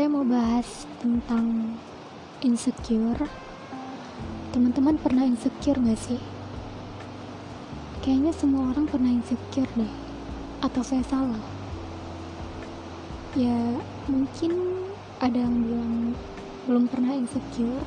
[0.00, 1.76] saya mau bahas tentang
[2.40, 3.20] insecure.
[4.48, 6.16] Teman-teman pernah insecure gak sih?
[8.00, 9.92] Kayaknya semua orang pernah insecure deh.
[10.64, 11.44] Atau saya salah?
[13.36, 13.76] Ya,
[14.08, 14.80] mungkin
[15.20, 16.16] ada yang bilang
[16.64, 17.84] belum pernah insecure.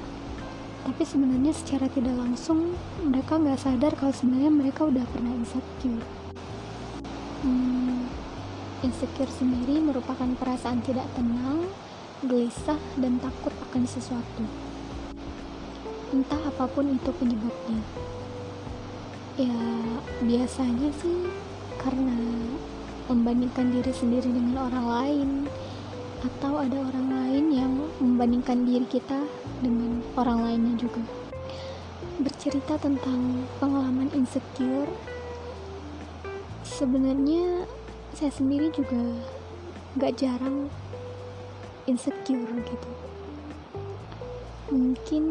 [0.86, 6.06] Tapi sebenarnya secara tidak langsung mereka nggak sadar kalau sebenarnya mereka udah pernah insecure.
[7.42, 8.06] Hmm,
[8.86, 11.66] insecure sendiri merupakan perasaan tidak tenang
[12.24, 14.44] gelisah, dan takut akan sesuatu.
[16.16, 17.82] Entah apa pun itu penyebabnya.
[19.34, 19.58] Ya,
[20.22, 21.28] biasanya sih
[21.82, 22.16] karena
[23.10, 25.30] membandingkan diri sendiri dengan orang lain
[26.24, 29.26] atau ada orang lain yang membandingkan diri kita
[29.60, 31.04] dengan orang lainnya juga.
[32.22, 34.88] Bercerita tentang pengalaman insecure,
[36.64, 37.68] sebenarnya
[38.14, 39.02] saya sendiri juga
[39.98, 40.70] gak jarang
[41.84, 42.92] insecure gitu.
[44.72, 45.24] Mungkin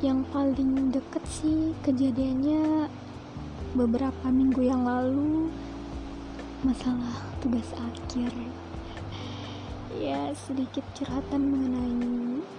[0.00, 2.86] yang paling deket sih kejadiannya
[3.74, 5.50] beberapa minggu yang lalu
[6.62, 8.30] masalah tugas akhir.
[9.94, 11.98] Ya sedikit curhatan mengenai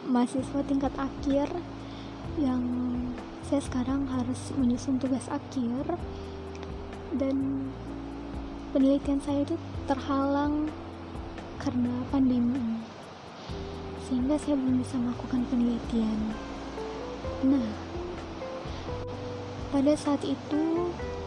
[0.08, 1.48] mahasiswa tingkat akhir
[2.36, 2.64] yang
[3.46, 5.96] saya sekarang harus menyusun tugas akhir.
[7.16, 7.70] Dan
[8.76, 9.56] penelitian saya itu
[9.88, 10.68] terhalang
[11.60, 12.80] karena pandemi ini.
[14.06, 16.20] Sehingga saya belum bisa melakukan penelitian.
[17.46, 17.68] Nah
[19.76, 20.62] pada saat itu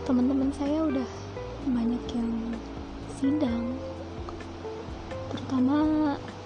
[0.09, 1.09] teman-teman saya udah
[1.69, 2.31] banyak yang
[3.19, 3.77] sidang.
[5.29, 5.77] Terutama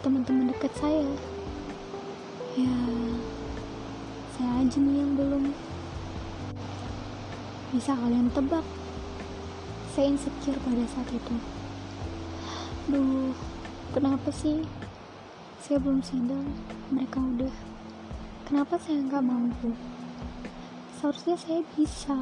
[0.02, 1.06] teman-teman dekat saya.
[2.58, 2.76] Ya
[4.34, 5.44] saya aja nih yang belum
[7.76, 8.66] bisa kalian tebak.
[9.92, 11.36] Saya insecure pada saat itu.
[12.90, 13.30] Duh
[13.92, 14.64] kenapa sih?
[15.62, 16.48] Saya belum sidang
[16.90, 17.54] mereka udah.
[18.48, 19.76] Kenapa saya nggak mampu?
[20.98, 22.18] Seharusnya saya bisa.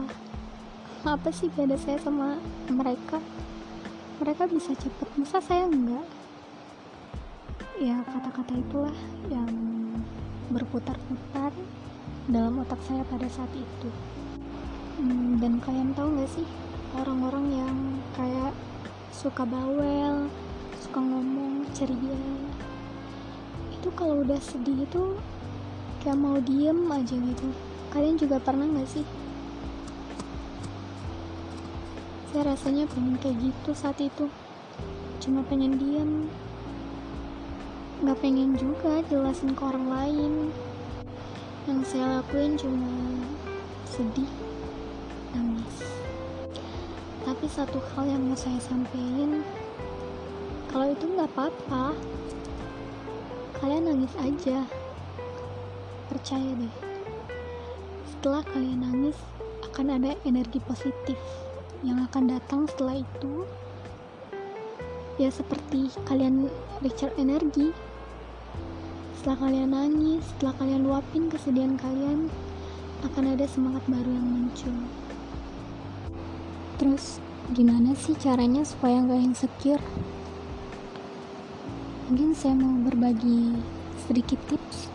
[1.07, 2.37] Apa sih beda saya sama
[2.69, 3.23] mereka?
[4.21, 6.05] Mereka bisa cepet masa saya enggak
[7.81, 8.99] ya kata-kata itulah
[9.33, 9.49] yang
[10.53, 11.49] berputar-putar
[12.29, 13.89] dalam otak saya pada saat itu.
[15.01, 16.45] Hmm, dan kalian tahu nggak sih
[16.93, 17.77] orang-orang yang
[18.13, 18.53] kayak
[19.17, 20.29] suka bawel
[20.91, 22.19] suka ngomong ceria.
[23.71, 25.15] Itu kalau udah sedih itu
[26.03, 27.47] kayak mau diem aja gitu.
[27.95, 29.07] Kalian juga pernah gak sih?
[32.35, 34.27] Saya rasanya pengen kayak gitu saat itu.
[35.23, 36.27] Cuma pengen diem.
[38.03, 40.51] Gak pengen juga jelasin ke orang lain.
[41.71, 42.91] Yang saya lakuin cuma
[43.87, 44.33] sedih
[45.39, 45.87] nangis.
[47.23, 49.47] Tapi satu hal yang mau saya sampaikan
[50.71, 51.99] kalau itu nggak apa-apa.
[53.59, 54.63] Kalian nangis aja.
[56.07, 56.75] Percaya deh.
[58.07, 59.19] Setelah kalian nangis
[59.67, 61.19] akan ada energi positif
[61.83, 63.45] yang akan datang setelah itu.
[65.19, 66.47] Ya seperti kalian
[66.81, 67.75] recharge energi.
[69.19, 72.31] Setelah kalian nangis setelah kalian luapin kesedihan kalian
[73.05, 74.77] akan ada semangat baru yang muncul.
[76.79, 77.19] Terus
[77.53, 79.83] gimana sih caranya supaya nggak insecure
[82.11, 83.55] mungkin saya mau berbagi
[84.03, 84.91] sedikit tips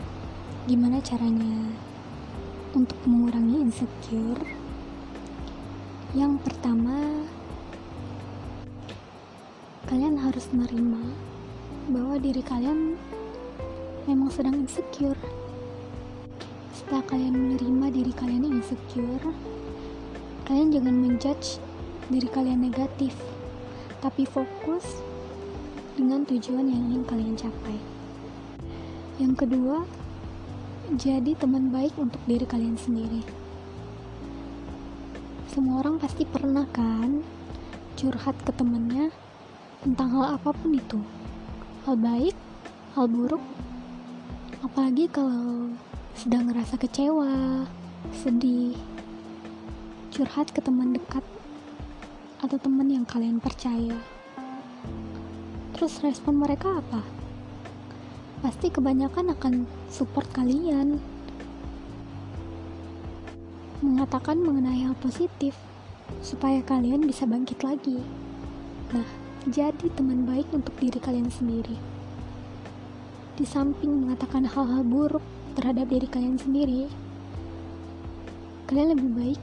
[0.68, 1.64] gimana caranya
[2.76, 4.44] untuk mengurangi insecure.
[6.12, 7.24] Yang pertama
[9.88, 11.04] kalian harus menerima
[11.96, 13.00] bahwa diri kalian
[14.12, 15.16] memang sedang insecure.
[16.76, 19.32] Setelah kalian menerima diri kalian yang insecure
[20.52, 21.64] kalian jangan menjudge
[22.12, 23.16] diri kalian negatif
[24.04, 25.15] tapi fokus
[25.96, 27.80] dengan tujuan yang ingin kalian capai.
[29.16, 29.88] Yang kedua,
[31.00, 33.24] jadi teman baik untuk diri kalian sendiri.
[35.48, 37.24] Semua orang pasti pernah kan
[37.96, 39.08] curhat ke temennya
[39.82, 41.00] tentang hal apa pun itu.
[41.88, 42.36] Hal baik,
[42.92, 43.40] hal buruk,
[44.60, 45.72] apalagi kalau
[46.12, 47.64] sedang ngerasa kecewa,
[48.12, 48.76] sedih,
[50.12, 51.24] curhat ke teman dekat
[52.44, 54.15] atau teman yang kalian percaya.
[55.76, 57.04] Terus respon mereka apa?
[58.40, 59.54] Pasti kebanyakan akan
[59.92, 61.04] support kalian.
[63.84, 65.52] Mengatakan mengenai hal positif
[66.24, 68.00] supaya kalian bisa bangkit lagi.
[68.96, 69.04] Nah,
[69.52, 71.76] jadi teman baik untuk diri kalian sendiri.
[73.36, 75.28] Di samping mengatakan hal-hal buruk
[75.60, 76.88] terhadap diri kalian sendiri,
[78.72, 79.42] kalian lebih baik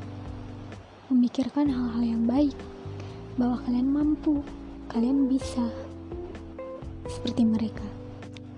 [1.12, 2.56] memikirkan hal-hal yang baik
[3.37, 4.40] bahwa kalian mampu,
[4.88, 5.92] kalian bisa
[7.23, 7.87] seperti mereka.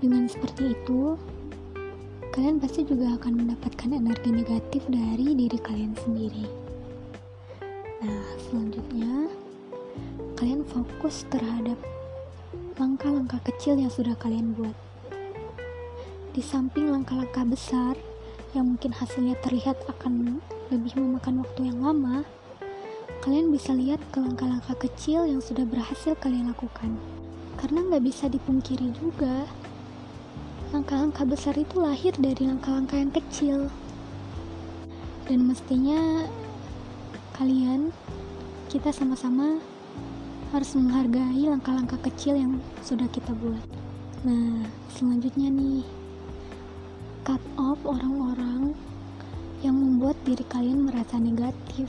[0.01, 1.21] Dengan seperti itu,
[2.33, 6.49] kalian pasti juga akan mendapatkan energi negatif dari diri kalian sendiri.
[8.01, 9.29] Nah, selanjutnya,
[10.41, 11.77] kalian fokus terhadap
[12.81, 14.73] langkah-langkah kecil yang sudah kalian buat.
[16.33, 18.01] Di samping langkah-langkah besar
[18.57, 20.41] yang mungkin hasilnya terlihat akan
[20.73, 22.25] lebih memakan waktu yang lama,
[23.21, 26.97] kalian bisa lihat ke langkah-langkah kecil yang sudah berhasil kalian lakukan.
[27.59, 29.49] Karena nggak bisa dipungkiri juga,
[30.75, 33.71] langkah-langkah besar itu lahir dari langkah-langkah yang kecil.
[35.25, 36.29] Dan mestinya
[37.39, 37.95] kalian,
[38.69, 39.59] kita sama-sama
[40.53, 43.63] harus menghargai langkah-langkah kecil yang sudah kita buat.
[44.27, 45.83] Nah, selanjutnya nih,
[47.27, 48.77] cut off orang-orang
[49.65, 51.89] yang membuat diri kalian merasa negatif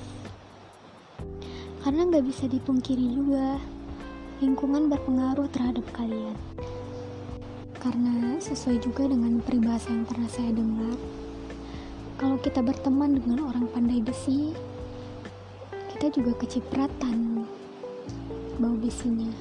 [1.85, 3.61] karena nggak bisa dipungkiri juga,
[4.43, 6.35] lingkungan berpengaruh terhadap kalian.
[7.79, 10.99] Karena sesuai juga dengan peribahasa yang pernah saya dengar,
[12.19, 14.51] kalau kita berteman dengan orang pandai besi,
[15.95, 17.47] kita juga kecipratan
[18.59, 19.31] bau besinya.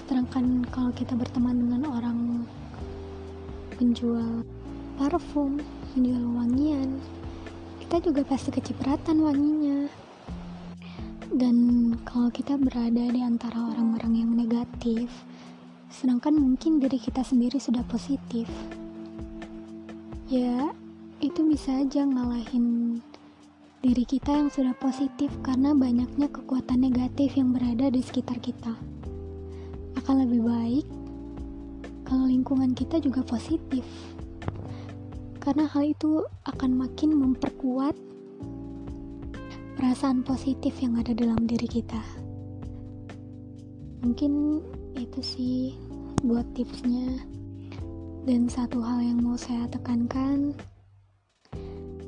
[0.00, 2.48] Sedangkan kalau kita berteman dengan orang
[3.76, 4.40] penjual
[4.96, 5.60] parfum,
[5.92, 6.96] penjual wangian,
[7.84, 10.03] kita juga pasti kecipratan wanginya
[11.34, 11.56] dan
[12.06, 15.10] kalau kita berada di antara orang-orang yang negatif
[15.90, 18.46] sedangkan mungkin diri kita sendiri sudah positif
[20.30, 20.70] ya
[21.18, 22.98] itu bisa aja ngalahin
[23.84, 28.72] diri kita yang sudah positif karena banyaknya kekuatan negatif yang berada di sekitar kita.
[30.00, 30.86] Akan lebih baik
[32.08, 33.84] kalau lingkungan kita juga positif
[35.44, 37.92] karena hal itu akan makin memperkuat
[39.74, 41.98] perasaan positif yang ada dalam diri kita.
[44.06, 44.62] Mungkin
[44.94, 45.74] itu sih
[46.22, 47.18] buat tipsnya.
[48.24, 50.56] Dan satu hal yang mau saya tekankan,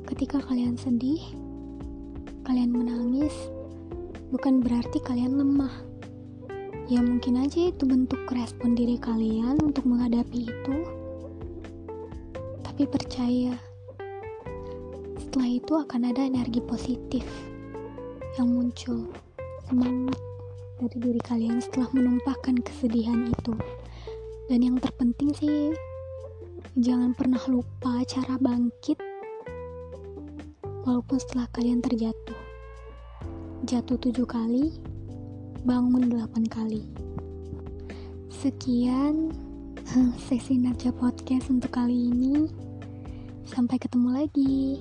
[0.09, 1.21] ketika kalian sedih,
[2.41, 3.35] kalian menangis,
[4.33, 5.69] bukan berarti kalian lemah.
[6.89, 10.77] Ya mungkin aja itu bentuk respon diri kalian untuk menghadapi itu.
[12.65, 13.53] Tapi percaya,
[15.21, 17.27] setelah itu akan ada energi positif
[18.37, 19.09] yang muncul.
[19.65, 20.21] Semangat
[20.77, 23.53] dari diri kalian setelah menumpahkan kesedihan itu.
[24.45, 25.73] Dan yang terpenting sih
[26.77, 29.01] jangan pernah lupa cara bangkit
[30.85, 32.37] walaupun setelah kalian terjatuh.
[33.65, 34.77] Jatuh tujuh kali
[35.65, 36.85] bangun delapan kali.
[38.29, 39.33] Sekian
[40.29, 42.45] sesi Naja Podcast untuk kali ini.
[43.49, 44.77] Sampai ketemu lagi